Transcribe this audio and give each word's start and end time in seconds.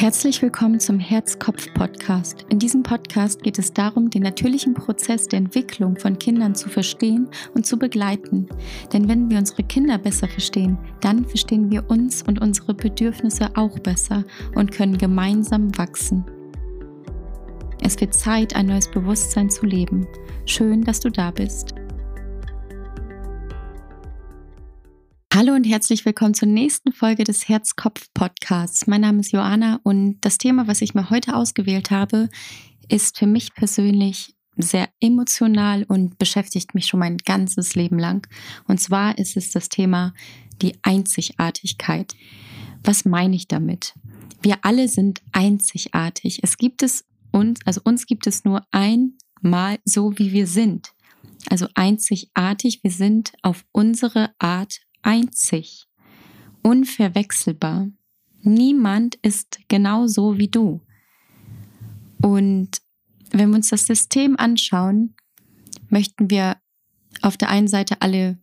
Herzlich 0.00 0.40
willkommen 0.40 0.80
zum 0.80 0.98
Herz-Kopf-Podcast. 0.98 2.46
In 2.48 2.58
diesem 2.58 2.82
Podcast 2.82 3.42
geht 3.42 3.58
es 3.58 3.74
darum, 3.74 4.08
den 4.08 4.22
natürlichen 4.22 4.72
Prozess 4.72 5.28
der 5.28 5.40
Entwicklung 5.40 5.98
von 5.98 6.18
Kindern 6.18 6.54
zu 6.54 6.70
verstehen 6.70 7.28
und 7.52 7.66
zu 7.66 7.78
begleiten. 7.78 8.48
Denn 8.94 9.08
wenn 9.08 9.28
wir 9.28 9.36
unsere 9.36 9.62
Kinder 9.62 9.98
besser 9.98 10.26
verstehen, 10.26 10.78
dann 11.02 11.26
verstehen 11.26 11.70
wir 11.70 11.90
uns 11.90 12.22
und 12.22 12.40
unsere 12.40 12.72
Bedürfnisse 12.72 13.50
auch 13.56 13.78
besser 13.78 14.24
und 14.54 14.72
können 14.72 14.96
gemeinsam 14.96 15.76
wachsen. 15.76 16.24
Es 17.82 18.00
wird 18.00 18.14
Zeit, 18.14 18.56
ein 18.56 18.68
neues 18.68 18.90
Bewusstsein 18.90 19.50
zu 19.50 19.66
leben. 19.66 20.06
Schön, 20.46 20.82
dass 20.82 21.00
du 21.00 21.10
da 21.10 21.30
bist. 21.30 21.74
Hallo 25.32 25.54
und 25.54 25.62
herzlich 25.62 26.04
willkommen 26.04 26.34
zur 26.34 26.48
nächsten 26.48 26.92
Folge 26.92 27.22
des 27.22 27.48
Herz-Kopf-Podcasts. 27.48 28.88
Mein 28.88 29.02
Name 29.02 29.20
ist 29.20 29.30
Joanna 29.30 29.78
und 29.84 30.18
das 30.22 30.38
Thema, 30.38 30.66
was 30.66 30.82
ich 30.82 30.92
mir 30.92 31.08
heute 31.08 31.36
ausgewählt 31.36 31.92
habe, 31.92 32.28
ist 32.88 33.16
für 33.16 33.28
mich 33.28 33.54
persönlich 33.54 34.34
sehr 34.56 34.88
emotional 34.98 35.84
und 35.84 36.18
beschäftigt 36.18 36.74
mich 36.74 36.86
schon 36.86 36.98
mein 36.98 37.16
ganzes 37.16 37.76
Leben 37.76 37.96
lang. 37.96 38.26
Und 38.66 38.80
zwar 38.80 39.18
ist 39.18 39.36
es 39.36 39.52
das 39.52 39.68
Thema 39.68 40.14
die 40.62 40.74
Einzigartigkeit. 40.82 42.16
Was 42.82 43.04
meine 43.04 43.36
ich 43.36 43.46
damit? 43.46 43.94
Wir 44.42 44.58
alle 44.62 44.88
sind 44.88 45.22
einzigartig. 45.30 46.40
Es 46.42 46.56
gibt 46.56 46.82
es 46.82 47.04
uns, 47.30 47.60
also 47.64 47.80
uns 47.84 48.06
gibt 48.06 48.26
es 48.26 48.44
nur 48.44 48.66
einmal 48.72 49.78
so, 49.84 50.18
wie 50.18 50.32
wir 50.32 50.48
sind. 50.48 50.90
Also 51.48 51.68
einzigartig, 51.76 52.80
wir 52.82 52.90
sind 52.90 53.32
auf 53.42 53.64
unsere 53.70 54.30
Art 54.40 54.80
einzig, 55.02 55.88
unverwechselbar. 56.62 57.88
Niemand 58.42 59.16
ist 59.16 59.60
genauso 59.68 60.38
wie 60.38 60.48
du. 60.48 60.80
Und 62.22 62.70
wenn 63.30 63.50
wir 63.50 63.56
uns 63.56 63.68
das 63.68 63.86
System 63.86 64.36
anschauen, 64.38 65.14
möchten 65.88 66.30
wir 66.30 66.56
auf 67.22 67.36
der 67.36 67.50
einen 67.50 67.68
Seite 67.68 68.00
alle 68.00 68.38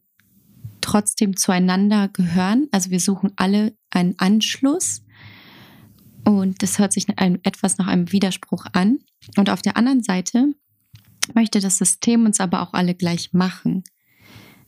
trotzdem 0.82 1.36
zueinander 1.36 2.08
gehören. 2.08 2.68
Also 2.72 2.92
wir 2.92 3.00
suchen 3.00 3.34
alle 3.36 3.76
einen 3.90 4.18
Anschluss. 4.20 5.04
Und 6.24 6.62
das 6.62 6.80
hört 6.80 6.94
sich 6.94 7.08
etwas 7.18 7.78
nach 7.78 7.88
einem 7.88 8.12
Widerspruch 8.12 8.66
an. 8.74 9.00
Und 9.38 9.50
auf 9.50 9.62
der 9.62 9.78
anderen 9.78 10.04
Seite 10.04 10.54
möchte 11.34 11.60
das 11.60 11.78
System 11.78 12.26
uns 12.26 12.40
aber 12.40 12.62
auch 12.62 12.74
alle 12.74 12.96
gleich 12.96 13.34
machen. 13.34 13.84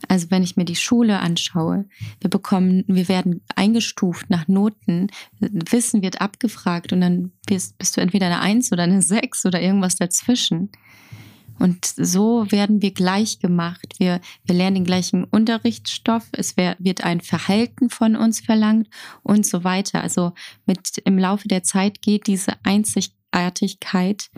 Also 0.07 0.31
wenn 0.31 0.43
ich 0.43 0.55
mir 0.55 0.65
die 0.65 0.75
Schule 0.75 1.19
anschaue, 1.19 1.85
wir 2.21 2.29
bekommen, 2.29 2.83
wir 2.87 3.09
werden 3.09 3.41
eingestuft 3.55 4.29
nach 4.29 4.47
Noten, 4.47 5.07
Wissen 5.39 6.01
wird 6.01 6.21
abgefragt 6.21 6.93
und 6.93 7.01
dann 7.01 7.31
bist, 7.45 7.77
bist 7.77 7.97
du 7.97 8.01
entweder 8.01 8.27
eine 8.27 8.39
Eins 8.39 8.71
oder 8.71 8.83
eine 8.83 9.01
Sechs 9.01 9.45
oder 9.45 9.61
irgendwas 9.61 9.97
dazwischen. 9.97 10.71
Und 11.59 11.85
so 11.85 12.49
werden 12.49 12.81
wir 12.81 12.91
gleich 12.91 13.39
gemacht. 13.39 13.95
Wir, 13.97 14.21
wir 14.45 14.55
lernen 14.55 14.75
den 14.75 14.85
gleichen 14.85 15.25
Unterrichtsstoff, 15.25 16.25
es 16.31 16.55
wird 16.55 17.03
ein 17.03 17.19
Verhalten 17.19 17.89
von 17.89 18.15
uns 18.15 18.39
verlangt 18.39 18.87
und 19.23 19.45
so 19.45 19.65
weiter. 19.65 20.01
Also 20.01 20.31
mit 20.65 20.99
im 21.03 21.17
Laufe 21.17 21.49
der 21.49 21.63
Zeit 21.63 22.01
geht 22.01 22.27
diese 22.27 22.53
Einzigartigkeit 22.63 24.29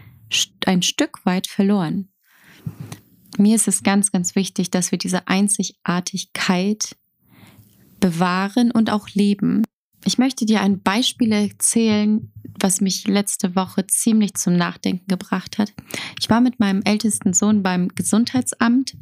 ein 0.66 0.82
Stück 0.82 1.24
weit 1.26 1.46
verloren 1.46 2.10
mir 3.38 3.56
ist 3.56 3.68
es 3.68 3.84
ganz, 3.84 4.12
ganz 4.12 4.36
wichtig, 4.36 4.72
dass 4.72 4.92
wir 4.92 4.98
diese 4.98 5.28
Einzigartigkeit 5.28 6.96
bewahren 8.00 8.72
und 8.72 8.90
auch 8.90 9.10
leben. 9.10 9.64
Ich 10.04 10.18
möchte 10.18 10.46
dir 10.46 10.62
ein 10.62 10.82
Beispiel 10.82 11.32
erzählen, 11.32 12.32
was 12.60 12.82
mich 12.82 13.08
letzte 13.08 13.56
Woche 13.56 13.86
ziemlich 13.88 14.34
zum 14.34 14.56
Nachdenken 14.56 15.06
gebracht 15.08 15.58
hat. 15.58 15.74
Ich 16.20 16.30
war 16.30 16.42
mit 16.42 16.60
meinem 16.60 16.82
ältesten 16.84 17.34
Sohn 17.34 17.62
beim 17.62 17.90
Gesundheitsamt, 17.90 18.98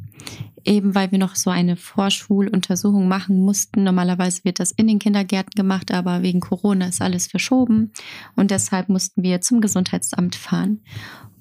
eben 0.64 0.94
weil 0.94 1.10
wir 1.10 1.18
noch 1.18 1.36
so 1.36 1.48
eine 1.48 1.76
Vorschuluntersuchung 1.76 3.08
machen 3.08 3.40
mussten. 3.40 3.82
Normalerweise 3.82 4.44
wird 4.44 4.60
das 4.60 4.72
in 4.72 4.86
den 4.86 4.98
Kindergärten 4.98 5.52
gemacht, 5.56 5.90
aber 5.90 6.22
wegen 6.22 6.40
Corona 6.40 6.88
ist 6.88 7.00
alles 7.00 7.26
verschoben 7.26 7.92
und 8.36 8.50
deshalb 8.50 8.90
mussten 8.90 9.22
wir 9.22 9.40
zum 9.40 9.62
Gesundheitsamt 9.62 10.36
fahren. 10.36 10.82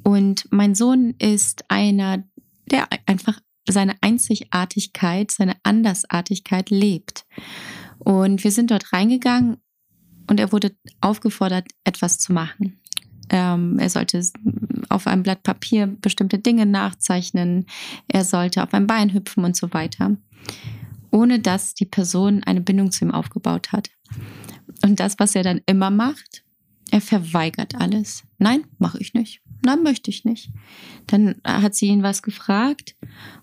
Und 0.04 0.48
mein 0.52 0.76
Sohn 0.76 1.14
ist 1.20 1.66
einer 1.68 2.24
der 2.72 2.88
einfach 3.06 3.40
seine 3.68 3.96
Einzigartigkeit, 4.02 5.32
seine 5.32 5.56
Andersartigkeit 5.64 6.70
lebt. 6.70 7.26
Und 8.00 8.44
wir 8.44 8.52
sind 8.52 8.72
dort 8.72 8.94
reingegangen 8.94 9.58
und 10.28 10.40
er 10.40 10.52
wurde 10.52 10.76
aufgefordert, 11.02 11.68
etwas 11.84 12.20
zu 12.20 12.34
machen. 12.34 12.80
Ähm, 13.30 13.78
er 13.80 13.90
sollte 13.90 14.24
auf 14.90 15.06
einem 15.06 15.24
Blatt 15.24 15.44
Papier 15.44 15.88
bestimmte 15.88 16.40
Dinge 16.40 16.66
nachzeichnen, 16.66 17.66
er 18.08 18.24
sollte 18.24 18.64
auf 18.64 18.74
ein 18.74 18.88
Bein 18.88 19.14
hüpfen 19.14 19.44
und 19.44 19.56
so 19.56 19.72
weiter, 19.74 20.16
ohne 21.12 21.40
dass 21.40 21.76
die 21.76 21.86
Person 21.86 22.44
eine 22.44 22.62
Bindung 22.62 22.92
zu 22.92 23.06
ihm 23.06 23.12
aufgebaut 23.12 23.72
hat. 23.72 23.90
Und 24.84 25.00
das, 25.00 25.20
was 25.20 25.36
er 25.36 25.44
dann 25.44 25.62
immer 25.66 25.92
macht, 25.92 26.44
er 26.92 27.02
verweigert 27.02 27.76
alles. 27.76 28.24
Nein, 28.40 28.64
mache 28.80 28.98
ich 29.00 29.14
nicht. 29.14 29.42
Nein, 29.70 29.84
möchte 29.84 30.10
ich 30.10 30.26
nicht. 30.26 30.50
Dann 31.06 31.36
hat 31.46 31.76
sie 31.76 31.86
ihn 31.86 32.02
was 32.02 32.24
gefragt 32.24 32.96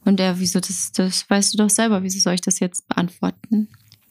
und 0.04 0.18
er, 0.18 0.40
wieso, 0.40 0.58
das, 0.58 0.90
das 0.90 1.30
weißt 1.30 1.54
du 1.54 1.58
doch 1.58 1.70
selber, 1.70 2.02
wieso 2.02 2.18
soll 2.18 2.34
ich 2.34 2.40
das 2.40 2.58
jetzt 2.58 2.88
beantworten? 2.88 3.68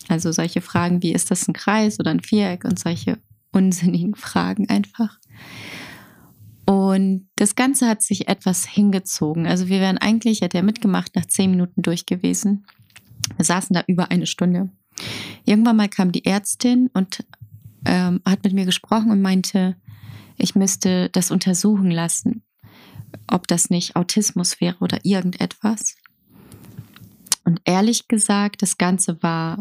Also 0.08 0.32
solche 0.32 0.62
Fragen 0.62 1.04
wie, 1.04 1.12
ist 1.12 1.30
das 1.30 1.46
ein 1.48 1.54
Kreis 1.54 2.00
oder 2.00 2.12
ein 2.12 2.22
Viereck 2.22 2.64
und 2.64 2.80
solche 2.80 3.18
unsinnigen 3.52 4.16
Fragen 4.16 4.70
einfach. 4.70 5.20
Und 6.66 7.28
das 7.36 7.56
Ganze 7.56 7.90
hat 7.90 8.02
sich 8.02 8.30
etwas 8.30 8.66
hingezogen. 8.66 9.46
Also 9.46 9.68
wir 9.68 9.82
wären 9.82 9.98
eigentlich, 9.98 10.40
hätte 10.40 10.58
er 10.58 10.64
mitgemacht, 10.64 11.18
nach 11.18 11.26
zehn 11.26 11.52
Minuten 11.52 11.82
durch 11.82 12.06
gewesen. 12.06 12.66
Wir 13.36 13.44
saßen 13.44 13.74
da 13.74 13.84
über 13.88 14.10
eine 14.10 14.26
Stunde. 14.26 14.70
Irgendwann 15.44 15.76
mal 15.76 15.90
kam 15.90 16.14
die 16.14 16.26
Ärztin 16.26 16.90
und 16.94 17.26
ähm, 17.86 18.22
hat 18.26 18.46
mit 18.46 18.54
mir 18.54 18.66
gesprochen 18.66 19.12
und 19.12 19.22
meinte, 19.22 19.76
ich 20.38 20.56
müsste 20.56 21.10
das 21.10 21.32
untersuchen 21.32 21.92
lassen, 21.92 22.44
ob 23.28 23.48
das 23.48 23.70
nicht 23.70 23.96
Autismus 23.96 24.60
wäre 24.60 24.78
oder 24.80 25.00
irgendetwas. 25.04 25.96
Und 27.44 27.62
ehrlich 27.66 28.08
gesagt, 28.08 28.62
das 28.62 28.78
Ganze 28.78 29.22
war 29.22 29.60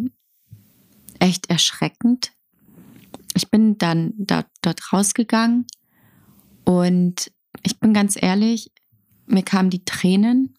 echt 1.19 1.51
erschreckend. 1.51 2.33
Ich 3.35 3.51
bin 3.51 3.79
dann 3.79 4.15
dort, 4.17 4.47
dort 4.63 4.93
rausgegangen 4.93 5.67
und 6.65 7.31
ich 7.63 7.79
bin 7.79 7.93
ganz 7.93 8.21
ehrlich, 8.21 8.73
mir 9.27 9.43
kamen 9.43 9.71
die 9.71 9.85
Tränen 9.85 10.57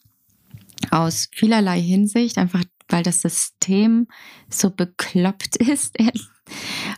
aus 0.91 1.29
vielerlei 1.31 1.81
Hinsicht, 1.81 2.37
einfach 2.37 2.63
weil 2.89 3.03
das 3.03 3.21
System 3.21 4.07
so 4.49 4.69
bekloppt 4.69 5.55
ist, 5.57 5.95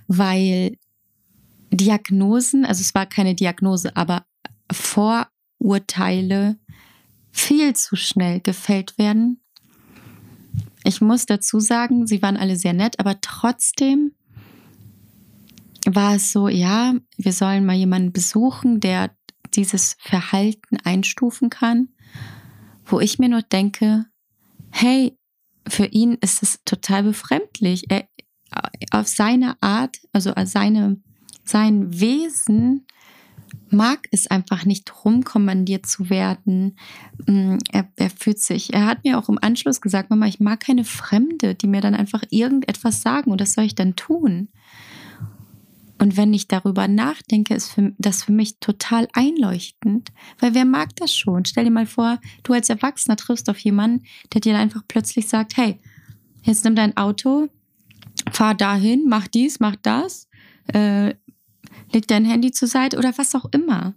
weil 0.08 0.78
Diagnosen, 1.72 2.66
also 2.66 2.82
es 2.82 2.96
war 2.96 3.06
keine 3.06 3.36
Diagnose, 3.36 3.96
aber 3.96 4.26
Vorurteile 4.72 6.58
viel 7.32 7.76
zu 7.76 7.96
schnell 7.96 8.40
gefällt 8.40 8.98
werden. 8.98 9.42
Ich 10.84 11.02
muss 11.02 11.26
dazu 11.26 11.60
sagen, 11.60 12.08
sie 12.08 12.22
waren 12.22 12.38
alle 12.38 12.56
sehr 12.56 12.74
nett, 12.74 13.00
aber 13.00 13.20
trotzdem 13.22 14.14
war 15.86 16.16
es 16.16 16.32
so, 16.32 16.48
ja, 16.48 16.94
wir 17.18 17.34
sollen 17.34 17.66
mal 17.66 17.76
jemanden 17.76 18.12
besuchen, 18.12 18.80
der 18.80 19.16
dieses 19.54 19.96
Verhalten 20.00 20.78
einstufen 20.84 21.50
kann, 21.50 21.90
wo 22.86 23.00
ich 23.00 23.20
mir 23.20 23.30
nur 23.30 23.42
denke, 23.42 24.06
hey, 24.72 25.18
für 25.68 25.86
ihn 25.86 26.18
ist 26.22 26.44
es 26.44 26.60
total 26.66 27.04
befremdlich. 27.04 27.90
Er, 27.90 28.08
auf 28.92 29.08
seine 29.08 29.62
Art, 29.62 29.98
also 30.14 30.34
seine 30.46 31.02
sein 31.50 32.00
Wesen 32.00 32.86
mag 33.70 34.08
es 34.12 34.28
einfach 34.28 34.66
nicht 34.66 35.06
rumkommandiert 35.06 35.86
zu 35.86 36.10
werden. 36.10 36.78
Mm, 37.26 37.58
er, 37.72 37.88
er, 37.96 38.10
fühlt 38.10 38.40
sich, 38.40 38.74
er 38.74 38.86
hat 38.86 39.04
mir 39.04 39.18
auch 39.18 39.30
im 39.30 39.40
Anschluss 39.42 39.82
gesagt, 39.82 40.10
Mama, 40.10 40.28
ich 40.28 40.40
mag 40.40 40.60
keine 40.60 40.84
Fremde, 40.84 41.56
die 41.56 41.68
mir 41.68 41.82
dann 41.82 41.96
einfach 41.96 42.24
irgendetwas 42.30 43.02
sagen 43.02 43.32
und 43.32 43.42
das 43.42 43.54
soll 43.54 43.66
ich 43.66 43.76
dann 43.76 43.96
tun. 43.96 44.50
Und 46.00 46.16
wenn 46.16 46.34
ich 46.34 46.48
darüber 46.48 46.88
nachdenke, 46.88 47.56
ist 47.56 47.72
für, 47.72 47.94
das 47.98 48.24
für 48.24 48.32
mich 48.32 48.60
total 48.60 49.08
einleuchtend, 49.14 50.12
weil 50.40 50.54
wer 50.54 50.66
mag 50.66 50.96
das 50.96 51.16
schon? 51.16 51.46
Stell 51.46 51.66
dir 51.66 51.72
mal 51.72 51.88
vor, 51.88 52.20
du 52.44 52.54
als 52.54 52.70
Erwachsener 52.70 53.16
triffst 53.16 53.50
auf 53.50 53.58
jemanden, 53.60 54.06
der 54.34 54.42
dir 54.42 54.58
einfach 54.58 54.84
plötzlich 54.88 55.28
sagt, 55.28 55.58
hey, 55.58 55.80
jetzt 56.44 56.64
nimm 56.66 56.76
dein 56.76 56.96
Auto, 56.98 57.50
fahr 58.32 58.54
dahin, 58.54 59.06
mach 59.08 59.28
dies, 59.28 59.60
mach 59.60 59.76
das, 59.76 60.30
äh, 60.68 61.16
leg 61.92 62.08
dein 62.08 62.26
Handy 62.26 62.52
zur 62.52 62.68
Seite 62.68 62.98
oder 62.98 63.18
was 63.18 63.36
auch 63.36 63.46
immer. 63.52 63.94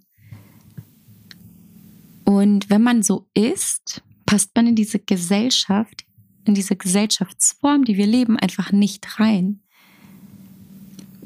Und 2.24 2.70
wenn 2.70 2.82
man 2.82 3.02
so 3.02 3.28
ist, 3.34 4.02
passt 4.26 4.54
man 4.54 4.68
in 4.68 4.76
diese 4.76 5.00
Gesellschaft, 5.00 6.04
in 6.44 6.54
diese 6.54 6.76
Gesellschaftsform, 6.76 7.84
die 7.84 7.96
wir 7.96 8.06
leben, 8.06 8.38
einfach 8.38 8.70
nicht 8.72 9.18
rein. 9.18 9.62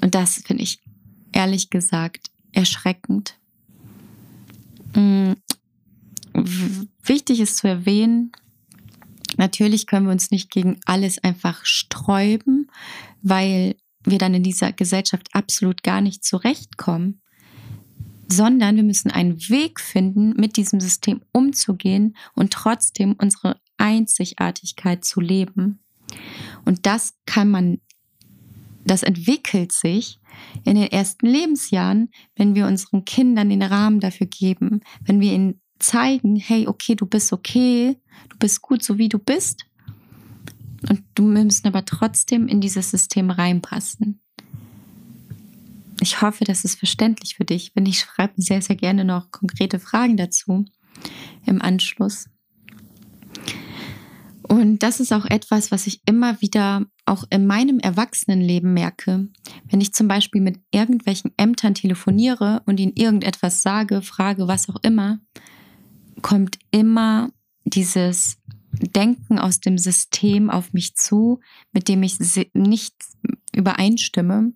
Und 0.03 0.15
das 0.15 0.37
finde 0.47 0.63
ich 0.63 0.83
ehrlich 1.33 1.71
gesagt 1.71 2.31
erschreckend. 2.53 3.39
Mm, 4.95 5.33
wichtig 7.03 7.41
ist 7.41 7.59
zu 7.59 7.69
erwähnen, 7.69 8.33
natürlich 9.37 9.87
können 9.87 10.07
wir 10.07 10.13
uns 10.13 10.31
nicht 10.31 10.51
gegen 10.51 10.81
alles 10.87 11.23
einfach 11.23 11.65
sträuben, 11.65 12.71
weil 13.23 13.77
wir 14.05 14.19
dann 14.19 14.35
in 14.35 14.43
dieser 14.43 14.73
Gesellschaft 14.73 15.29
absolut 15.33 15.83
gar 15.83 16.01
nicht 16.01 16.25
zurechtkommen, 16.25 17.23
sondern 18.29 18.77
wir 18.77 18.83
müssen 18.83 19.11
einen 19.11 19.39
Weg 19.49 19.81
finden, 19.81 20.35
mit 20.37 20.57
diesem 20.57 20.81
System 20.81 21.23
umzugehen 21.33 22.17
und 22.35 22.53
trotzdem 22.53 23.15
unsere 23.19 23.61
Einzigartigkeit 23.77 25.05
zu 25.05 25.21
leben. 25.21 25.81
Und 26.65 26.87
das 26.87 27.15
kann 27.27 27.51
man, 27.51 27.79
das 28.85 29.03
entwickelt 29.03 29.73
sich 29.73 30.21
in 30.65 30.77
den 30.77 30.91
ersten 30.91 31.27
Lebensjahren, 31.27 32.11
wenn 32.37 32.55
wir 32.55 32.67
unseren 32.67 33.05
Kindern 33.05 33.51
den 33.51 33.63
Rahmen 33.63 34.01
dafür 34.01 34.27
geben, 34.27 34.81
wenn 35.05 35.21
wir 35.21 35.33
ihnen 35.33 35.61
zeigen, 35.79 36.37
hey, 36.37 36.67
okay, 36.67 36.95
du 36.95 37.07
bist 37.07 37.33
okay, 37.33 38.01
du 38.29 38.39
bist 38.39 38.63
gut, 38.63 38.83
so 38.83 38.99
wie 38.99 39.09
du 39.09 39.19
bist. 39.19 39.67
Und 40.89 41.03
du 41.15 41.25
müssen 41.25 41.67
aber 41.67 41.85
trotzdem 41.85 42.49
in 42.49 42.61
dieses 42.61 42.91
System 42.91 43.31
reinpassen. 43.31 44.21
Ich 46.01 46.21
hoffe, 46.21 46.45
das 46.45 46.65
ist 46.65 46.79
verständlich 46.79 47.37
für 47.37 47.45
dich. 47.45 47.73
Wenn 47.75 47.87
ich 47.87 48.01
schreibe 48.01 48.35
sehr, 48.37 48.61
sehr 48.61 48.77
gerne 48.77 49.05
noch 49.05 49.31
konkrete 49.31 49.79
Fragen 49.79 50.17
dazu 50.17 50.65
im 51.47 51.63
Anschluss. 51.63 52.27
Und 54.43 54.83
das 54.83 55.01
ist 55.01 55.13
auch 55.13 55.25
etwas, 55.25 55.71
was 55.71 55.87
ich 55.87 56.03
immer 56.07 56.41
wieder 56.43 56.85
auch 57.07 57.25
in 57.31 57.47
meinem 57.47 57.79
Erwachsenenleben 57.79 58.75
merke. 58.75 59.29
Wenn 59.71 59.81
ich 59.81 59.95
zum 59.95 60.07
Beispiel 60.07 60.43
mit 60.43 60.61
irgendwelchen 60.71 61.33
Ämtern 61.37 61.75
telefoniere 61.75 62.63
und 62.67 62.79
ihnen 62.79 62.93
irgendetwas 62.95 63.63
sage, 63.63 64.03
frage, 64.03 64.47
was 64.47 64.69
auch 64.69 64.77
immer, 64.83 65.19
kommt 66.21 66.59
immer 66.71 67.31
dieses 67.65 68.37
Denken 68.95 69.39
aus 69.39 69.61
dem 69.61 69.79
System 69.79 70.51
auf 70.51 70.73
mich 70.73 70.95
zu, 70.95 71.41
mit 71.73 71.89
dem 71.89 72.03
ich 72.03 72.19
nicht 72.53 72.95
übereinstimme. 73.55 74.53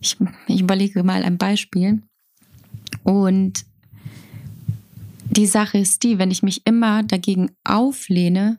Ich, 0.00 0.16
ich 0.46 0.60
überlege 0.60 1.02
mal 1.02 1.22
ein 1.22 1.38
Beispiel. 1.38 2.02
Und 3.02 3.64
die 5.30 5.46
Sache 5.46 5.78
ist 5.78 6.02
die, 6.02 6.18
wenn 6.18 6.30
ich 6.30 6.42
mich 6.42 6.66
immer 6.66 7.02
dagegen 7.02 7.50
auflehne, 7.64 8.58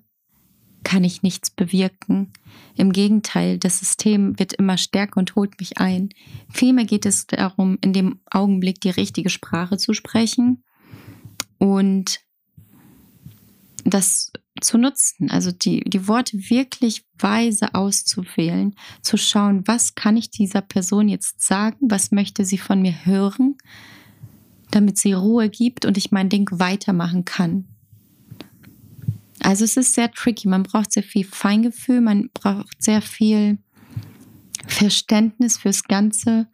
kann 0.84 1.04
ich 1.04 1.24
nichts 1.24 1.50
bewirken. 1.50 2.32
Im 2.76 2.92
Gegenteil, 2.92 3.58
das 3.58 3.80
System 3.80 4.38
wird 4.40 4.54
immer 4.54 4.78
stärker 4.78 5.18
und 5.18 5.36
holt 5.36 5.60
mich 5.60 5.78
ein. 5.80 6.10
Vielmehr 6.50 6.86
geht 6.86 7.06
es 7.06 7.28
darum, 7.28 7.78
in 7.82 7.92
dem 7.92 8.20
Augenblick 8.30 8.80
die 8.82 8.92
richtige 8.92 9.30
Sprache 9.30 9.78
zu 9.78 9.94
sprechen 9.94 10.64
und 11.58 12.22
das 13.84 14.32
zu 14.62 14.78
nutzen, 14.78 15.30
also 15.30 15.52
die, 15.52 15.82
die 15.82 16.08
Worte 16.08 16.50
wirklich 16.50 17.06
weise 17.18 17.76
auszuwählen, 17.76 18.76
zu 19.02 19.18
schauen, 19.18 19.68
was 19.68 19.96
kann 19.96 20.16
ich 20.16 20.30
dieser 20.30 20.62
Person 20.62 21.10
jetzt 21.10 21.42
sagen, 21.42 21.78
was 21.82 22.12
möchte 22.12 22.46
sie 22.46 22.58
von 22.58 22.82
mir 22.82 23.06
hören, 23.06 23.58
damit 24.72 24.98
sie 24.98 25.14
Ruhe 25.14 25.50
gibt 25.50 25.86
und 25.86 25.98
ich 25.98 26.12
mein 26.12 26.30
Ding 26.30 26.48
weitermachen 26.52 27.26
kann. 27.26 27.66
Also 29.42 29.66
es 29.66 29.78
ist 29.78 29.94
sehr 29.94 30.12
tricky, 30.12 30.48
man 30.48 30.64
braucht 30.64 30.92
sehr 30.92 31.04
viel 31.04 31.26
Feingefühl, 31.26 32.02
man 32.02 32.30
braucht 32.34 32.82
sehr 32.82 33.02
viel 33.02 33.60
Verständnis 34.66 35.58
fürs 35.58 35.84
Ganze, 35.84 36.48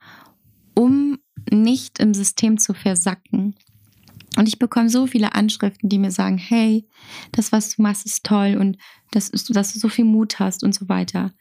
um 0.74 1.20
nicht 1.50 2.00
im 2.00 2.14
System 2.14 2.58
zu 2.58 2.74
versacken. 2.74 3.56
Und 4.38 4.48
ich 4.48 4.60
bekomme 4.60 4.90
so 4.90 5.08
viele 5.08 5.36
Anschriften, 5.36 5.90
die 5.90 6.00
mir 6.00 6.12
sagen, 6.12 6.38
hey, 6.38 6.88
das, 7.32 7.52
was 7.52 7.76
du 7.76 7.82
machst, 7.82 8.06
ist 8.06 8.24
toll 8.24 8.58
und 8.60 8.78
das 9.12 9.30
ist, 9.30 9.54
dass 9.56 9.74
du 9.74 9.80
so 9.80 9.90
viel 9.90 10.06
Mut 10.06 10.40
hast 10.40 10.64
und 10.64 10.74
so 10.74 10.88
weiter. 10.88 11.34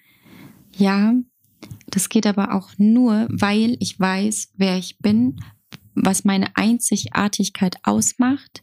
Ja, 0.77 1.15
das 1.89 2.09
geht 2.09 2.27
aber 2.27 2.55
auch 2.55 2.71
nur, 2.79 3.29
weil 3.31 3.77
ich 3.81 3.99
weiß, 3.99 4.53
wer 4.57 4.77
ich 4.77 4.99
bin, 4.99 5.37
was 5.95 6.25
meine 6.25 6.57
Einzigartigkeit 6.57 7.77
ausmacht 7.83 8.63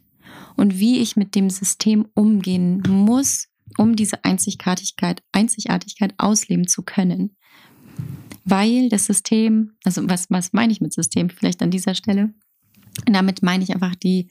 und 0.56 0.78
wie 0.78 0.98
ich 0.98 1.16
mit 1.16 1.34
dem 1.34 1.50
System 1.50 2.06
umgehen 2.14 2.82
muss, 2.88 3.48
um 3.76 3.96
diese 3.96 4.24
Einzigartigkeit, 4.24 5.22
Einzigartigkeit 5.32 6.14
ausleben 6.18 6.66
zu 6.66 6.82
können. 6.82 7.36
Weil 8.44 8.88
das 8.88 9.06
System, 9.06 9.72
also 9.84 10.08
was, 10.08 10.30
was 10.30 10.52
meine 10.52 10.72
ich 10.72 10.80
mit 10.80 10.92
System 10.92 11.28
vielleicht 11.28 11.62
an 11.62 11.70
dieser 11.70 11.94
Stelle? 11.94 12.34
Damit 13.06 13.42
meine 13.42 13.64
ich 13.64 13.72
einfach 13.72 13.94
die, 13.94 14.28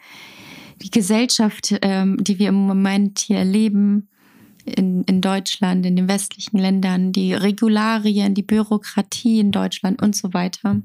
die 0.82 0.92
Gesellschaft, 0.92 1.76
ähm, 1.82 2.18
die 2.24 2.40
wir 2.40 2.50
im 2.50 2.56
Moment 2.56 3.20
hier 3.20 3.40
erleben, 3.40 4.10
in, 4.66 5.04
in 5.04 5.22
Deutschland, 5.22 5.86
in 5.86 5.96
den 5.96 6.10
westlichen 6.10 6.58
Ländern, 6.58 7.12
die 7.12 7.34
Regularien, 7.34 8.34
die 8.34 8.44
Bürokratie 8.44 9.40
in 9.40 9.52
Deutschland 9.52 10.02
und 10.02 10.16
so 10.16 10.34
weiter. 10.34 10.82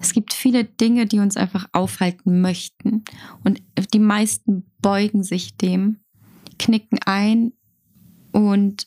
Es 0.00 0.12
gibt 0.12 0.32
viele 0.32 0.64
Dinge, 0.64 1.06
die 1.06 1.18
uns 1.18 1.36
einfach 1.36 1.68
aufhalten 1.72 2.40
möchten. 2.40 3.04
Und 3.44 3.60
die 3.92 3.98
meisten 3.98 4.70
beugen 4.80 5.22
sich 5.22 5.56
dem, 5.56 6.00
knicken 6.58 6.98
ein 7.04 7.52
und 8.32 8.86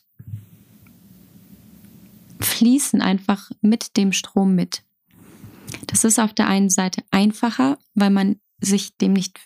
fließen 2.40 3.00
einfach 3.00 3.50
mit 3.60 3.96
dem 3.96 4.12
Strom 4.12 4.54
mit. 4.54 4.83
Das 5.86 6.04
ist 6.04 6.18
auf 6.18 6.32
der 6.32 6.48
einen 6.48 6.70
Seite 6.70 7.02
einfacher, 7.10 7.78
weil 7.94 8.10
man 8.10 8.36
sich 8.60 8.96
dem 8.96 9.12
nicht, 9.12 9.40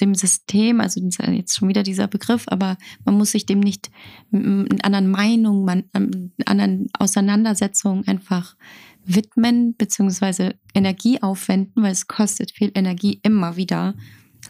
dem 0.00 0.14
System, 0.14 0.80
also 0.80 1.00
jetzt 1.00 1.56
schon 1.56 1.68
wieder 1.68 1.82
dieser 1.82 2.08
Begriff, 2.08 2.44
aber 2.48 2.76
man 3.04 3.16
muss 3.16 3.32
sich 3.32 3.46
dem 3.46 3.60
nicht 3.60 3.90
in 4.30 4.80
anderen 4.82 5.10
Meinungen, 5.10 5.64
man, 5.64 5.84
in 5.92 6.32
anderen 6.44 6.88
Auseinandersetzungen 6.98 8.06
einfach 8.06 8.56
widmen, 9.04 9.76
beziehungsweise 9.76 10.56
Energie 10.74 11.22
aufwenden, 11.22 11.82
weil 11.82 11.92
es 11.92 12.08
kostet 12.08 12.50
viel 12.50 12.72
Energie, 12.74 13.20
immer 13.22 13.56
wieder 13.56 13.94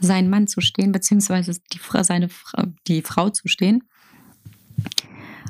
seinen 0.01 0.31
Mann 0.31 0.47
zu 0.47 0.61
stehen, 0.61 0.93
beziehungsweise 0.93 1.59
die, 1.73 1.81
seine, 2.03 2.29
die 2.87 3.03
Frau 3.03 3.31
zu 3.31 3.49
stehen. 3.49 3.85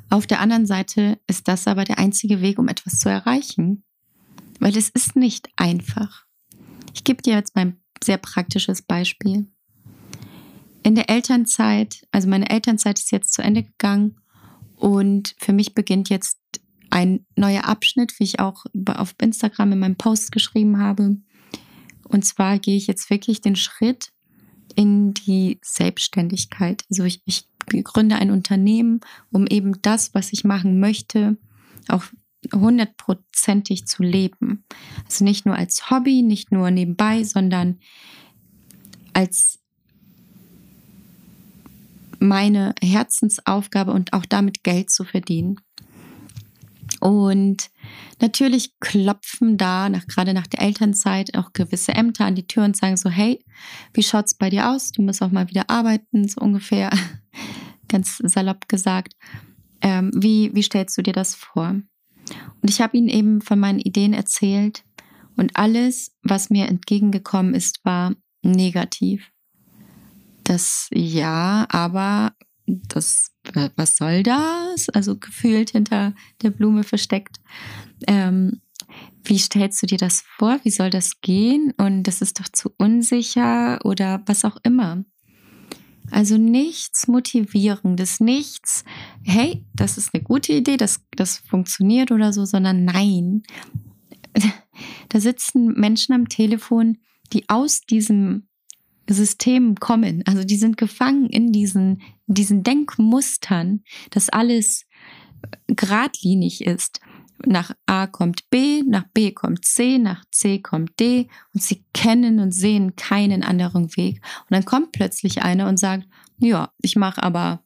Auf 0.08 0.26
der 0.26 0.40
anderen 0.40 0.66
Seite 0.66 1.19
ist 1.26 1.49
das 1.49 1.66
aber 1.66 1.84
der 1.84 1.99
einzige 1.99 2.40
Weg, 2.40 2.58
um 2.58 2.69
etwas 2.69 2.99
zu 2.99 3.08
erreichen 3.08 3.82
weil 4.66 4.76
es 4.76 4.88
ist 4.88 5.14
nicht 5.14 5.48
einfach. 5.54 6.24
Ich 6.92 7.04
gebe 7.04 7.22
dir 7.22 7.34
jetzt 7.34 7.54
mein 7.54 7.78
sehr 8.02 8.16
praktisches 8.16 8.82
Beispiel. 8.82 9.46
In 10.82 10.96
der 10.96 11.08
Elternzeit, 11.08 12.04
also 12.11 12.28
meine 12.28 12.50
Elternzeit 12.50 12.99
ist 12.99 13.12
jetzt 13.12 13.32
zu 13.32 13.42
Ende 13.42 13.62
gegangen 13.62 14.16
und 14.75 15.37
für 15.38 15.52
mich 15.52 15.75
beginnt 15.75 16.08
jetzt 16.08 16.40
ein 16.90 17.25
neuer 17.37 17.66
Abschnitt, 17.66 18.18
wie 18.18 18.25
ich 18.25 18.40
auch 18.40 18.64
auf 18.88 19.14
Instagram 19.23 19.70
in 19.70 19.78
meinem 19.78 19.94
Post 19.94 20.32
geschrieben 20.32 20.80
habe. 20.80 21.16
Und 22.02 22.25
zwar 22.25 22.58
gehe 22.58 22.76
ich 22.76 22.88
jetzt 22.88 23.08
wirklich 23.08 23.40
den 23.40 23.54
Schritt 23.54 24.11
in 24.75 25.14
die 25.14 25.61
Selbstständigkeit. 25.62 26.82
Also 26.90 27.04
ich, 27.04 27.23
ich 27.25 27.46
gründe 27.85 28.16
ein 28.16 28.32
Unternehmen, 28.32 28.99
um 29.30 29.46
eben 29.46 29.80
das, 29.82 30.12
was 30.12 30.32
ich 30.32 30.42
machen 30.42 30.80
möchte, 30.80 31.37
auch 31.87 32.02
hundertprozentig 32.55 33.87
zu 33.87 34.03
leben. 34.03 34.65
Also 35.05 35.25
nicht 35.25 35.47
nur 35.47 35.57
als 35.57 35.91
Hobby, 35.91 36.23
nicht 36.23 36.53
nur 36.53 36.71
nebenbei, 36.71 37.25
sondern 37.25 37.79
als 39.12 39.59
meine 42.19 42.75
Herzensaufgabe 42.83 43.93
und 43.93 44.12
auch 44.12 44.26
damit 44.26 44.62
Geld 44.62 44.91
zu 44.91 45.05
verdienen. 45.05 45.61
Und 47.00 47.71
natürlich 48.21 48.79
klopfen 48.81 49.59
da, 49.59 49.88
nach, 49.88 50.07
gerade 50.07 50.35
nach 50.35 50.47
der 50.47 50.62
Elternzeit, 50.62 51.37
auch 51.37 51.53
gewisse 51.53 51.93
Ämter 51.93 52.25
an 52.25 52.35
die 52.35 52.47
Tür 52.47 52.65
und 52.65 52.76
sagen 52.76 52.97
so, 52.97 53.11
hey, 53.11 53.45
wie 53.93 54.03
schaut 54.03 54.26
es 54.26 54.35
bei 54.35 54.50
dir 54.50 54.71
aus? 54.71 54.93
Du 54.93 55.03
musst 55.03 55.23
auch 55.23 55.31
mal 55.31 55.49
wieder 55.49 55.69
arbeiten, 55.69 56.26
so 56.26 56.41
ungefähr, 56.41 56.91
ganz 57.88 58.19
salopp 58.19 58.69
gesagt. 58.69 59.15
Ähm, 59.83 60.11
wie, 60.15 60.50
wie 60.55 60.62
stellst 60.62 60.97
du 60.97 61.03
dir 61.03 61.12
das 61.12 61.35
vor? 61.35 61.76
Und 62.62 62.71
ich 62.71 62.80
habe 62.80 62.97
ihnen 62.97 63.09
eben 63.09 63.40
von 63.40 63.59
meinen 63.59 63.78
Ideen 63.78 64.12
erzählt 64.12 64.85
und 65.37 65.56
alles, 65.56 66.12
was 66.23 66.50
mir 66.50 66.66
entgegengekommen 66.66 67.54
ist, 67.54 67.85
war 67.85 68.14
negativ. 68.42 69.30
Das 70.45 70.88
ja, 70.92 71.66
aber 71.71 72.33
das, 72.66 73.33
was 73.76 73.97
soll 73.97 74.23
das? 74.23 74.88
Also 74.90 75.16
gefühlt 75.16 75.71
hinter 75.71 76.14
der 76.42 76.50
Blume 76.50 76.85
versteckt. 76.85 77.40
Ähm, 78.06 78.61
wie 79.25 79.38
stellst 79.38 79.83
du 79.83 79.87
dir 79.87 79.99
das 79.99 80.23
vor? 80.38 80.61
Wie 80.62 80.71
soll 80.71 80.90
das 80.90 81.21
gehen? 81.21 81.75
Und 81.76 82.04
das 82.04 82.23
ist 82.23 82.38
doch 82.40 82.49
zu 82.49 82.71
unsicher 82.78 83.85
oder 83.85 84.23
was 84.26 84.45
auch 84.45 84.56
immer. 84.62 85.04
Also 86.10 86.36
nichts 86.36 87.08
Motivierendes, 87.08 88.20
nichts, 88.20 88.84
hey, 89.25 89.64
das 89.75 89.98
ist 89.98 90.14
eine 90.14 90.22
gute 90.22 90.52
Idee, 90.52 90.76
das, 90.76 91.00
das 91.16 91.38
funktioniert 91.38 92.10
oder 92.10 92.32
so, 92.32 92.44
sondern 92.44 92.84
nein. 92.84 93.42
Da 95.08 95.20
sitzen 95.20 95.68
Menschen 95.68 96.12
am 96.12 96.28
Telefon, 96.28 96.98
die 97.32 97.48
aus 97.48 97.80
diesem 97.80 98.48
System 99.08 99.76
kommen. 99.76 100.22
Also 100.26 100.44
die 100.44 100.56
sind 100.56 100.76
gefangen 100.76 101.30
in 101.30 101.52
diesen, 101.52 102.02
diesen 102.26 102.62
Denkmustern, 102.62 103.82
dass 104.10 104.28
alles 104.28 104.84
geradlinig 105.68 106.64
ist. 106.64 107.00
Nach 107.45 107.73
A 107.87 108.07
kommt 108.07 108.49
B, 108.50 108.83
nach 108.83 109.05
B 109.12 109.33
kommt 109.33 109.64
C, 109.64 109.99
nach 109.99 110.25
C 110.31 110.61
kommt 110.61 110.99
D 110.99 111.28
und 111.52 111.62
sie 111.62 111.85
kennen 111.93 112.40
und 112.40 112.52
sehen 112.52 112.97
keinen 112.97 113.43
anderen 113.43 113.95
Weg. 113.97 114.23
Und 114.43 114.50
dann 114.50 114.64
kommt 114.64 114.93
plötzlich 114.93 115.43
einer 115.43 115.69
und 115.69 115.78
sagt, 115.78 116.07
ja, 116.38 116.73
ich 116.81 116.97
mache 116.97 117.23
aber 117.23 117.62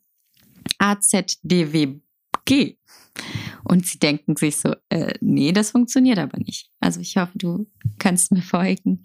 A, 0.79 0.99
Z, 0.99 1.39
D, 1.43 1.73
W, 1.73 2.01
G. 2.45 2.79
Und 3.65 3.87
sie 3.87 3.99
denken 3.99 4.37
sich 4.37 4.57
so, 4.57 4.75
äh, 4.89 5.15
nee, 5.21 5.53
das 5.53 5.71
funktioniert 5.71 6.19
aber 6.19 6.39
nicht. 6.39 6.71
Also 6.81 7.01
ich 7.01 7.17
hoffe, 7.17 7.37
du 7.37 7.67
kannst 7.99 8.33
mir 8.33 8.43
folgen. 8.43 9.05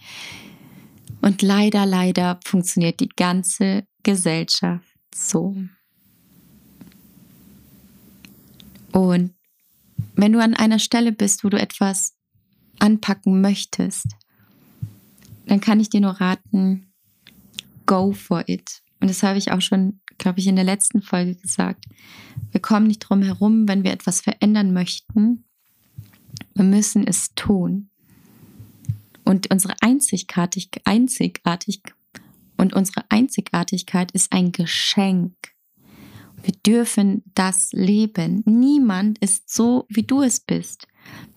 Und 1.21 1.41
leider, 1.41 1.85
leider 1.85 2.39
funktioniert 2.43 2.99
die 2.99 3.09
ganze 3.09 3.85
Gesellschaft 4.03 4.87
so. 5.13 5.55
Und 8.91 9.34
wenn 10.15 10.31
du 10.31 10.41
an 10.41 10.53
einer 10.53 10.79
Stelle 10.79 11.11
bist, 11.11 11.43
wo 11.43 11.49
du 11.49 11.59
etwas 11.59 12.15
anpacken 12.79 13.41
möchtest, 13.41 14.07
dann 15.47 15.61
kann 15.61 15.79
ich 15.79 15.89
dir 15.89 16.01
nur 16.01 16.19
raten, 16.21 16.91
go 17.85 18.13
for 18.13 18.47
it. 18.47 18.81
Und 18.99 19.09
das 19.09 19.23
habe 19.23 19.37
ich 19.37 19.51
auch 19.51 19.61
schon, 19.61 19.99
glaube 20.17 20.39
ich, 20.39 20.47
in 20.47 20.55
der 20.55 20.65
letzten 20.65 21.01
Folge 21.01 21.35
gesagt. 21.35 21.85
Wir 22.51 22.61
kommen 22.61 22.87
nicht 22.87 22.99
drum 22.99 23.21
herum, 23.21 23.67
wenn 23.67 23.83
wir 23.83 23.91
etwas 23.91 24.21
verändern 24.21 24.73
möchten. 24.73 25.45
Wir 26.53 26.65
müssen 26.65 27.05
es 27.05 27.33
tun. 27.35 27.89
Und 29.23 29.51
unsere 29.51 29.75
Einzigartig, 29.81 30.69
einzigartig 30.85 31.81
und 32.57 32.73
unsere 32.73 33.03
Einzigartigkeit 33.09 34.11
ist 34.11 34.31
ein 34.31 34.51
Geschenk. 34.51 35.54
Wir 36.45 36.53
dürfen 36.63 37.23
das 37.33 37.71
leben. 37.73 38.43
Niemand 38.45 39.17
ist 39.17 39.49
so, 39.51 39.87
wie 39.89 40.03
du 40.03 40.21
es 40.21 40.39
bist. 40.39 40.87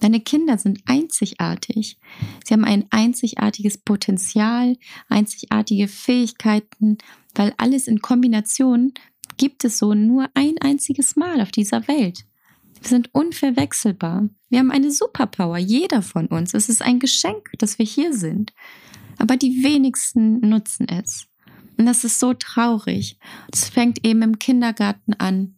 Deine 0.00 0.20
Kinder 0.20 0.58
sind 0.58 0.82
einzigartig. 0.84 1.98
Sie 2.44 2.52
haben 2.52 2.66
ein 2.66 2.84
einzigartiges 2.90 3.78
Potenzial, 3.78 4.76
einzigartige 5.08 5.88
Fähigkeiten, 5.88 6.98
weil 7.34 7.54
alles 7.56 7.88
in 7.88 8.02
Kombination 8.02 8.92
gibt 9.38 9.64
es 9.64 9.78
so 9.78 9.94
nur 9.94 10.28
ein 10.34 10.58
einziges 10.60 11.16
Mal 11.16 11.40
auf 11.40 11.52
dieser 11.52 11.88
Welt. 11.88 12.26
Wir 12.78 12.88
sind 12.90 13.08
unverwechselbar. 13.14 14.28
Wir 14.50 14.58
haben 14.58 14.70
eine 14.70 14.90
Superpower, 14.90 15.56
jeder 15.56 16.02
von 16.02 16.26
uns. 16.26 16.52
Es 16.52 16.68
ist 16.68 16.82
ein 16.82 16.98
Geschenk, 16.98 17.50
dass 17.56 17.78
wir 17.78 17.86
hier 17.86 18.12
sind. 18.12 18.52
Aber 19.16 19.38
die 19.38 19.64
wenigsten 19.64 20.40
nutzen 20.40 20.86
es. 20.86 21.27
Und 21.78 21.86
das 21.86 22.04
ist 22.04 22.20
so 22.20 22.34
traurig. 22.34 23.18
Es 23.52 23.68
fängt 23.68 24.04
eben 24.04 24.20
im 24.22 24.38
Kindergarten 24.38 25.14
an, 25.14 25.54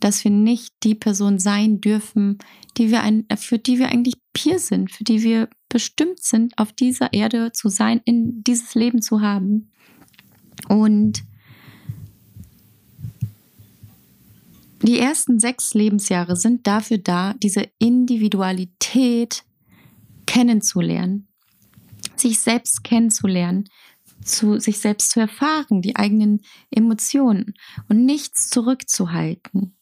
dass 0.00 0.22
wir 0.22 0.30
nicht 0.30 0.74
die 0.82 0.94
Person 0.94 1.38
sein 1.38 1.80
dürfen, 1.80 2.38
die 2.76 2.90
wir 2.90 3.02
ein, 3.02 3.26
für 3.36 3.58
die 3.58 3.78
wir 3.78 3.88
eigentlich 3.88 4.14
hier 4.36 4.58
sind, 4.58 4.90
für 4.90 5.04
die 5.04 5.22
wir 5.22 5.48
bestimmt 5.68 6.22
sind, 6.22 6.56
auf 6.58 6.72
dieser 6.72 7.12
Erde 7.14 7.52
zu 7.52 7.68
sein, 7.68 8.00
in 8.04 8.44
dieses 8.44 8.74
Leben 8.74 9.00
zu 9.00 9.22
haben. 9.22 9.70
Und 10.68 11.24
die 14.82 14.98
ersten 14.98 15.38
sechs 15.38 15.74
Lebensjahre 15.74 16.36
sind 16.36 16.66
dafür 16.66 16.98
da, 16.98 17.34
diese 17.34 17.68
Individualität 17.78 19.44
kennenzulernen, 20.26 21.28
sich 22.16 22.40
selbst 22.40 22.84
kennenzulernen, 22.84 23.68
zu 24.24 24.58
sich 24.58 24.78
selbst 24.78 25.10
zu 25.10 25.20
erfahren, 25.20 25.82
die 25.82 25.96
eigenen 25.96 26.42
Emotionen 26.70 27.54
und 27.88 28.04
nichts 28.04 28.48
zurückzuhalten. 28.50 29.74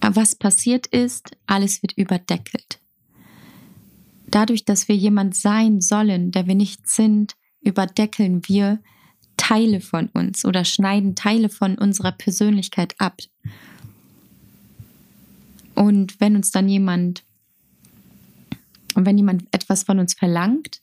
Aber 0.00 0.16
was 0.16 0.36
passiert 0.36 0.86
ist, 0.86 1.36
alles 1.46 1.82
wird 1.82 1.92
überdeckelt. 1.96 2.80
Dadurch, 4.26 4.64
dass 4.64 4.88
wir 4.88 4.96
jemand 4.96 5.34
sein 5.34 5.80
sollen, 5.80 6.30
der 6.30 6.46
wir 6.46 6.54
nicht 6.54 6.88
sind, 6.88 7.34
überdeckeln 7.60 8.42
wir 8.46 8.80
Teile 9.36 9.80
von 9.80 10.08
uns 10.08 10.44
oder 10.44 10.64
schneiden 10.64 11.14
Teile 11.14 11.48
von 11.48 11.78
unserer 11.78 12.12
Persönlichkeit 12.12 12.94
ab. 12.98 13.20
Und 15.74 16.20
wenn 16.20 16.36
uns 16.36 16.50
dann 16.50 16.68
jemand, 16.68 17.24
und 18.94 19.06
wenn 19.06 19.16
jemand 19.16 19.44
etwas 19.52 19.84
von 19.84 19.98
uns 19.98 20.14
verlangt, 20.14 20.82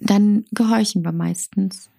dann 0.00 0.44
gehorchen 0.52 1.04
wir 1.04 1.12
meistens. 1.12 1.90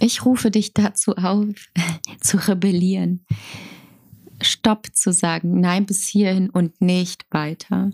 Ich 0.00 0.24
rufe 0.24 0.50
dich 0.50 0.74
dazu 0.74 1.16
auf, 1.16 1.54
zu 2.20 2.36
rebellieren. 2.36 3.24
Stopp 4.40 4.88
zu 4.94 5.12
sagen, 5.12 5.60
nein 5.60 5.86
bis 5.86 6.06
hierhin 6.06 6.50
und 6.50 6.80
nicht 6.80 7.26
weiter. 7.30 7.90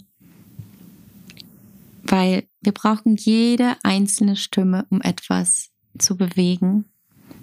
Weil 2.02 2.46
wir 2.60 2.72
brauchen 2.72 3.16
jede 3.16 3.76
einzelne 3.82 4.36
Stimme, 4.36 4.86
um 4.90 5.00
etwas 5.00 5.70
zu 5.98 6.16
bewegen. 6.16 6.84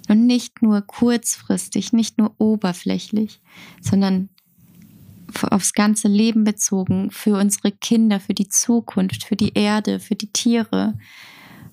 Und 0.08 0.26
nicht 0.26 0.62
nur 0.62 0.82
kurzfristig, 0.82 1.92
nicht 1.92 2.18
nur 2.18 2.34
oberflächlich, 2.38 3.40
sondern 3.80 4.28
aufs 5.42 5.72
ganze 5.72 6.08
Leben 6.08 6.44
bezogen, 6.44 7.10
für 7.10 7.36
unsere 7.38 7.72
Kinder, 7.72 8.20
für 8.20 8.34
die 8.34 8.48
Zukunft, 8.48 9.24
für 9.24 9.36
die 9.36 9.52
Erde, 9.54 9.98
für 9.98 10.14
die 10.14 10.32
Tiere, 10.32 10.94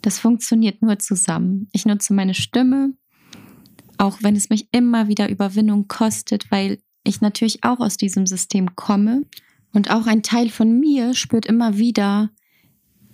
das 0.01 0.19
funktioniert 0.19 0.81
nur 0.81 0.99
zusammen. 0.99 1.67
Ich 1.71 1.85
nutze 1.85 2.13
meine 2.13 2.33
Stimme, 2.33 2.93
auch 3.97 4.17
wenn 4.21 4.35
es 4.35 4.49
mich 4.49 4.67
immer 4.71 5.07
wieder 5.07 5.29
Überwindung 5.29 5.87
kostet, 5.87 6.49
weil 6.51 6.79
ich 7.03 7.21
natürlich 7.21 7.63
auch 7.63 7.79
aus 7.79 7.97
diesem 7.97 8.25
System 8.25 8.75
komme. 8.75 9.23
Und 9.73 9.91
auch 9.91 10.07
ein 10.07 10.23
Teil 10.23 10.49
von 10.49 10.79
mir 10.79 11.13
spürt 11.13 11.45
immer 11.45 11.77
wieder 11.77 12.29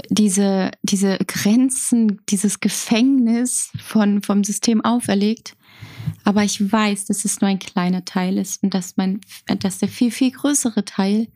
diese, 0.09 0.71
diese 0.83 1.17
Grenzen, 1.27 2.21
dieses 2.29 2.59
Gefängnis 2.59 3.71
von, 3.81 4.21
vom 4.21 4.43
System 4.43 4.83
auferlegt. 4.83 5.55
Aber 6.23 6.43
ich 6.43 6.71
weiß, 6.71 7.05
dass 7.05 7.25
es 7.25 7.41
nur 7.41 7.49
ein 7.49 7.59
kleiner 7.59 8.05
Teil 8.05 8.37
ist 8.37 8.61
und 8.63 8.73
dass, 8.73 8.97
mein, 8.97 9.21
dass 9.59 9.79
der 9.79 9.89
viel, 9.89 10.11
viel 10.11 10.31
größere 10.31 10.85
Teil, 10.85 11.27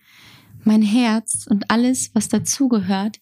mein 0.63 0.81
Herz 0.81 1.47
und 1.49 1.71
alles, 1.71 2.11
was 2.13 2.27
dazugehört, 2.27 3.19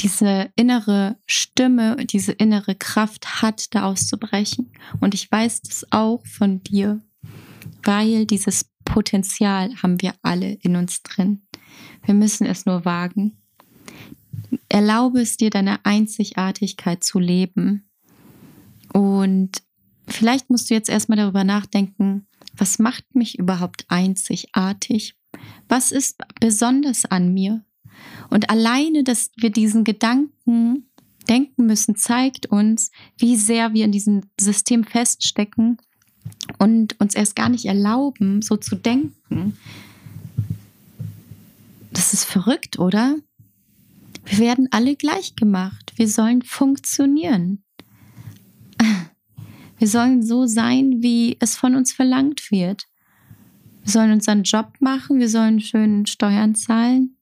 diese 0.00 0.50
innere 0.56 1.16
Stimme, 1.26 1.96
diese 2.06 2.32
innere 2.32 2.74
Kraft 2.74 3.42
hat, 3.42 3.74
da 3.74 3.84
auszubrechen. 3.84 4.72
Und 5.00 5.14
ich 5.14 5.30
weiß 5.30 5.62
das 5.62 5.86
auch 5.90 6.24
von 6.26 6.62
dir, 6.62 7.00
weil 7.82 8.26
dieses 8.26 8.70
Potenzial 8.84 9.74
haben 9.82 10.00
wir 10.00 10.14
alle 10.22 10.54
in 10.62 10.76
uns 10.76 11.02
drin. 11.02 11.42
Wir 12.04 12.14
müssen 12.14 12.46
es 12.46 12.66
nur 12.66 12.84
wagen. 12.84 13.36
Erlaube 14.68 15.20
es 15.20 15.36
dir, 15.36 15.50
deine 15.50 15.84
Einzigartigkeit 15.84 17.02
zu 17.02 17.18
leben. 17.18 17.88
Und 18.92 19.62
vielleicht 20.06 20.50
musst 20.50 20.70
du 20.70 20.74
jetzt 20.74 20.88
erstmal 20.88 21.18
darüber 21.18 21.44
nachdenken, 21.44 22.26
was 22.56 22.78
macht 22.78 23.14
mich 23.14 23.38
überhaupt 23.38 23.84
einzigartig? 23.88 25.16
Was 25.68 25.92
ist 25.92 26.16
besonders 26.40 27.04
an 27.04 27.34
mir? 27.34 27.65
Und 28.30 28.50
alleine, 28.50 29.04
dass 29.04 29.30
wir 29.36 29.50
diesen 29.50 29.84
Gedanken 29.84 30.88
denken 31.28 31.66
müssen, 31.66 31.96
zeigt 31.96 32.46
uns, 32.46 32.90
wie 33.18 33.36
sehr 33.36 33.72
wir 33.72 33.84
in 33.84 33.92
diesem 33.92 34.22
System 34.40 34.84
feststecken 34.84 35.78
und 36.58 36.98
uns 37.00 37.14
erst 37.14 37.36
gar 37.36 37.48
nicht 37.48 37.66
erlauben, 37.66 38.42
so 38.42 38.56
zu 38.56 38.76
denken. 38.76 39.56
Das 41.92 42.12
ist 42.12 42.24
verrückt, 42.24 42.78
oder? 42.78 43.16
Wir 44.24 44.38
werden 44.38 44.68
alle 44.70 44.96
gleich 44.96 45.36
gemacht. 45.36 45.92
Wir 45.96 46.08
sollen 46.08 46.42
funktionieren. 46.42 47.62
Wir 49.78 49.88
sollen 49.88 50.22
so 50.22 50.46
sein, 50.46 51.02
wie 51.02 51.36
es 51.40 51.56
von 51.56 51.74
uns 51.76 51.92
verlangt 51.92 52.50
wird. 52.50 52.84
Wir 53.82 53.92
sollen 53.92 54.12
unseren 54.12 54.42
Job 54.42 54.72
machen, 54.80 55.20
wir 55.20 55.28
sollen 55.28 55.60
schön 55.60 56.06
Steuern 56.06 56.54
zahlen, 56.54 57.16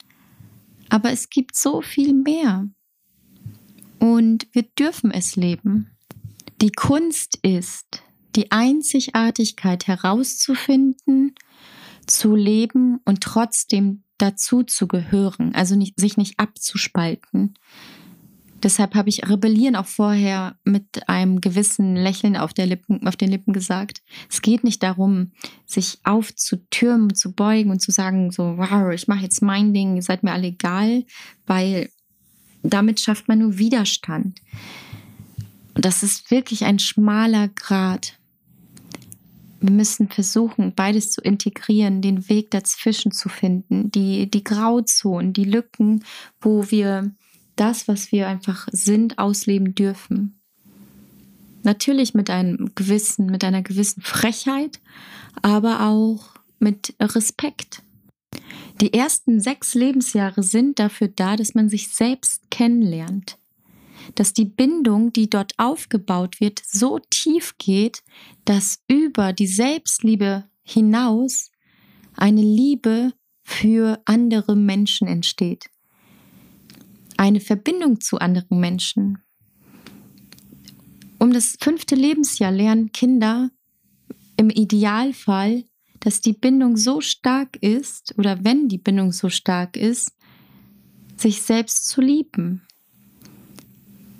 aber 0.94 1.10
es 1.10 1.28
gibt 1.28 1.56
so 1.56 1.82
viel 1.82 2.14
mehr. 2.14 2.68
Und 3.98 4.46
wir 4.52 4.62
dürfen 4.62 5.10
es 5.10 5.34
leben. 5.34 5.90
Die 6.60 6.70
Kunst 6.70 7.40
ist, 7.42 8.04
die 8.36 8.52
Einzigartigkeit 8.52 9.88
herauszufinden, 9.88 11.34
zu 12.06 12.36
leben 12.36 13.00
und 13.04 13.22
trotzdem 13.22 14.04
dazu 14.18 14.62
zu 14.62 14.86
gehören, 14.86 15.52
also 15.52 15.74
nicht, 15.74 15.98
sich 15.98 16.16
nicht 16.16 16.38
abzuspalten. 16.38 17.54
Deshalb 18.64 18.94
habe 18.94 19.10
ich 19.10 19.28
rebellieren 19.28 19.76
auch 19.76 19.86
vorher 19.86 20.56
mit 20.64 21.06
einem 21.06 21.42
gewissen 21.42 21.96
Lächeln 21.96 22.34
auf, 22.34 22.54
der 22.54 22.64
Lippen, 22.64 23.06
auf 23.06 23.14
den 23.14 23.30
Lippen 23.30 23.52
gesagt. 23.52 24.02
Es 24.30 24.40
geht 24.40 24.64
nicht 24.64 24.82
darum, 24.82 25.32
sich 25.66 25.98
aufzutürmen, 26.02 27.14
zu 27.14 27.32
beugen 27.32 27.70
und 27.70 27.80
zu 27.80 27.90
sagen, 27.90 28.30
so, 28.30 28.56
wow, 28.56 28.90
ich 28.90 29.06
mache 29.06 29.22
jetzt 29.22 29.42
mein 29.42 29.74
Ding, 29.74 29.96
ihr 29.96 30.02
seid 30.02 30.22
mir 30.22 30.32
alle 30.32 30.46
egal, 30.46 31.04
weil 31.46 31.90
damit 32.62 33.00
schafft 33.00 33.28
man 33.28 33.40
nur 33.40 33.58
Widerstand. 33.58 34.40
Und 35.74 35.84
das 35.84 36.02
ist 36.02 36.30
wirklich 36.30 36.64
ein 36.64 36.78
schmaler 36.78 37.48
Grad. 37.48 38.18
Wir 39.60 39.72
müssen 39.72 40.08
versuchen, 40.08 40.74
beides 40.74 41.10
zu 41.10 41.20
integrieren, 41.20 42.00
den 42.00 42.30
Weg 42.30 42.50
dazwischen 42.50 43.12
zu 43.12 43.28
finden, 43.28 43.90
die, 43.90 44.30
die 44.30 44.44
Grauzonen, 44.44 45.34
die 45.34 45.44
Lücken, 45.44 46.02
wo 46.40 46.70
wir 46.70 47.14
das, 47.56 47.88
was 47.88 48.12
wir 48.12 48.28
einfach 48.28 48.68
sind, 48.72 49.18
ausleben 49.18 49.74
dürfen. 49.74 50.40
Natürlich 51.62 52.14
mit 52.14 52.30
einem 52.30 52.72
gewissen, 52.74 53.26
mit 53.26 53.42
einer 53.44 53.62
gewissen 53.62 54.02
Frechheit, 54.02 54.80
aber 55.42 55.86
auch 55.86 56.34
mit 56.58 56.94
Respekt. 57.00 57.82
Die 58.80 58.92
ersten 58.92 59.40
sechs 59.40 59.74
Lebensjahre 59.74 60.42
sind 60.42 60.78
dafür 60.78 61.08
da, 61.08 61.36
dass 61.36 61.54
man 61.54 61.68
sich 61.68 61.88
selbst 61.88 62.50
kennenlernt. 62.50 63.38
Dass 64.16 64.34
die 64.34 64.44
Bindung, 64.44 65.12
die 65.12 65.30
dort 65.30 65.52
aufgebaut 65.56 66.40
wird, 66.40 66.60
so 66.66 66.98
tief 67.10 67.54
geht, 67.58 68.02
dass 68.44 68.80
über 68.88 69.32
die 69.32 69.46
Selbstliebe 69.46 70.44
hinaus 70.62 71.50
eine 72.14 72.42
Liebe 72.42 73.12
für 73.42 74.02
andere 74.04 74.56
Menschen 74.56 75.08
entsteht 75.08 75.70
eine 77.16 77.40
Verbindung 77.40 78.00
zu 78.00 78.18
anderen 78.18 78.60
Menschen. 78.60 79.18
Um 81.18 81.32
das 81.32 81.56
fünfte 81.60 81.94
Lebensjahr 81.94 82.52
lernen 82.52 82.92
Kinder 82.92 83.50
im 84.36 84.50
Idealfall, 84.50 85.64
dass 86.00 86.20
die 86.20 86.34
Bindung 86.34 86.76
so 86.76 87.00
stark 87.00 87.56
ist 87.62 88.14
oder 88.18 88.44
wenn 88.44 88.68
die 88.68 88.78
Bindung 88.78 89.12
so 89.12 89.30
stark 89.30 89.76
ist, 89.76 90.12
sich 91.16 91.42
selbst 91.42 91.88
zu 91.88 92.00
lieben. 92.00 92.62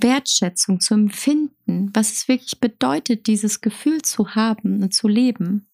Wertschätzung 0.01 0.81
zu 0.81 0.95
empfinden, 0.95 1.91
was 1.93 2.13
es 2.13 2.29
wirklich 2.29 2.61
bedeutet, 2.61 3.27
dieses 3.27 3.61
Gefühl 3.61 4.03
zu 4.03 4.35
haben 4.35 4.83
und 4.83 4.95
zu 4.95 5.09
leben. 5.09 5.67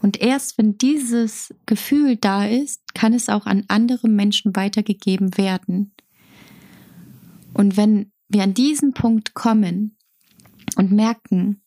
Und 0.00 0.20
erst 0.20 0.58
wenn 0.58 0.76
dieses 0.76 1.54
Gefühl 1.66 2.16
da 2.16 2.46
ist, 2.46 2.82
kann 2.94 3.12
es 3.14 3.28
auch 3.28 3.46
an 3.46 3.64
andere 3.68 4.08
Menschen 4.08 4.54
weitergegeben 4.54 5.36
werden. 5.38 5.92
Und 7.54 7.76
wenn 7.76 8.12
wir 8.28 8.42
an 8.42 8.54
diesen 8.54 8.92
Punkt 8.92 9.34
kommen 9.34 9.96
und 10.76 10.92
merken, 10.92 11.62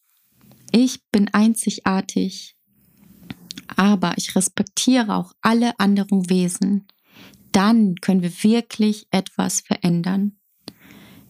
ich 0.71 1.03
bin 1.11 1.33
einzigartig, 1.33 2.55
aber 3.75 4.13
ich 4.17 4.35
respektiere 4.35 5.15
auch 5.15 5.33
alle 5.41 5.79
anderen 5.79 6.29
Wesen, 6.29 6.87
dann 7.51 7.95
können 7.95 8.21
wir 8.21 8.43
wirklich 8.43 9.07
etwas 9.11 9.61
verändern. 9.61 10.37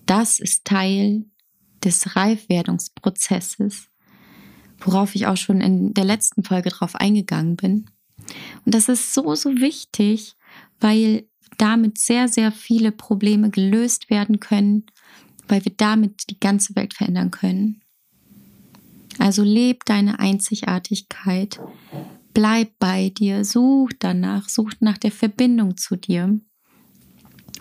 Das 0.06 0.40
ist 0.40 0.66
Teil 0.66 1.26
des 1.84 2.16
Reifwerdungsprozesses, 2.16 3.90
worauf 4.80 5.16
ich 5.16 5.28
auch 5.28 5.38
schon 5.38 5.62
in 5.62 5.94
der 5.94 6.06
letzten 6.06 6.44
Folge 6.44 6.70
drauf 6.70 6.96
eingegangen 6.96 7.56
bin. 7.56 7.90
Und 8.66 8.74
das 8.74 8.90
ist 8.90 9.14
so, 9.14 9.36
so 9.36 9.56
wichtig, 9.58 10.36
weil 10.80 11.28
damit 11.58 11.98
sehr, 11.98 12.28
sehr 12.28 12.52
viele 12.52 12.92
Probleme 12.92 13.50
gelöst 13.50 14.10
werden 14.10 14.40
können, 14.40 14.86
weil 15.48 15.64
wir 15.66 15.74
damit 15.76 16.30
die 16.30 16.40
ganze 16.40 16.76
Welt 16.76 16.94
verändern 16.94 17.32
können. 17.32 17.82
Also 19.20 19.44
leb 19.44 19.86
deine 19.86 20.20
Einzigartigkeit, 20.20 21.60
bleib 22.34 22.70
bei 22.80 23.10
dir, 23.10 23.46
such 23.46 23.92
danach, 24.00 24.48
such 24.50 24.74
nach 24.80 24.98
der 24.98 25.12
Verbindung 25.12 25.78
zu 25.78 25.96
dir 25.96 26.40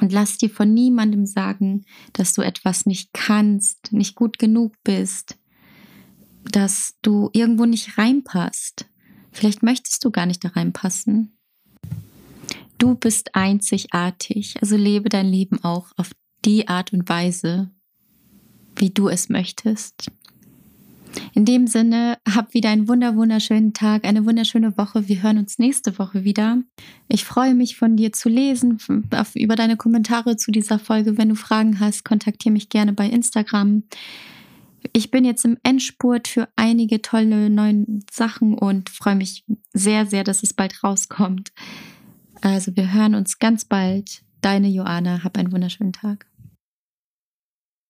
und 0.00 0.12
lass 0.12 0.37
dir 0.37 0.50
von 0.50 0.73
niemandem 0.75 1.26
sagen, 1.26 1.85
dass 2.12 2.35
du 2.35 2.43
etwas 2.43 2.87
nicht 2.87 3.12
kannst, 3.12 3.93
nicht 3.93 4.14
gut 4.14 4.38
genug 4.38 4.75
bist, 4.85 5.38
dass 6.45 6.95
du 7.02 7.30
irgendwo 7.32 7.65
nicht 7.65 7.97
reinpasst. 7.97 8.87
Vielleicht 9.32 9.63
möchtest 9.63 10.04
du 10.04 10.10
gar 10.10 10.26
nicht 10.26 10.45
da 10.45 10.49
reinpassen. 10.49 11.35
Du 12.78 12.95
bist 12.95 13.34
einzigartig, 13.34 14.56
also 14.60 14.76
lebe 14.76 15.08
dein 15.08 15.26
Leben 15.26 15.62
auch 15.65 15.93
auf 15.97 16.10
die 16.45 16.69
Art 16.69 16.93
und 16.93 17.08
Weise, 17.08 17.71
wie 18.76 18.91
du 18.91 19.08
es 19.08 19.28
möchtest. 19.28 20.10
In 21.32 21.47
dem 21.47 21.67
Sinne, 21.67 22.19
hab 22.28 22.52
wieder 22.52 22.69
einen 22.69 22.89
wunder 22.89 23.17
wunderschönen 23.17 23.73
Tag, 23.73 24.04
eine 24.04 24.26
wunderschöne 24.26 24.76
Woche. 24.76 25.08
Wir 25.08 25.23
hören 25.23 25.39
uns 25.39 25.58
nächste 25.58 25.99
Woche 25.99 26.25
wieder. 26.25 26.62
Ich 27.08 27.25
freue 27.25 27.54
mich 27.54 27.76
von 27.76 27.97
dir 27.97 28.12
zu 28.12 28.28
lesen, 28.28 28.78
über 29.34 29.56
deine 29.56 29.76
Kommentare 29.78 30.36
zu 30.36 30.50
dieser 30.50 30.78
Folge. 30.78 31.17
Wenn 31.17 31.30
du 31.30 31.34
Fragen 31.34 31.80
hast, 31.80 32.04
kontaktiere 32.04 32.52
mich 32.52 32.69
gerne 32.69 32.93
bei 32.93 33.08
Instagram. 33.08 33.84
Ich 34.93 35.10
bin 35.10 35.25
jetzt 35.25 35.45
im 35.45 35.56
Endspurt 35.62 36.28
für 36.28 36.49
einige 36.54 37.02
tolle 37.02 37.50
neue 37.50 37.86
Sachen 38.10 38.54
und 38.54 38.91
freue 38.91 39.17
mich 39.17 39.45
sehr, 39.73 40.06
sehr, 40.06 40.23
dass 40.23 40.43
es 40.43 40.52
bald 40.52 40.84
rauskommt. 40.84 41.52
Also 42.40 42.75
wir 42.76 42.92
hören 42.92 43.14
uns 43.14 43.38
ganz 43.38 43.64
bald. 43.64 44.22
Deine 44.40 44.68
Joana, 44.68 45.25
hab 45.25 45.38
einen 45.38 45.52
wunderschönen 45.52 45.92
Tag. 45.92 46.26